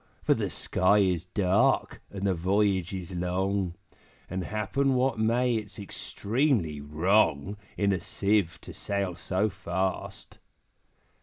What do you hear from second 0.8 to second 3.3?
is dark, and the voyage is